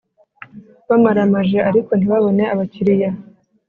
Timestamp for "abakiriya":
2.53-3.09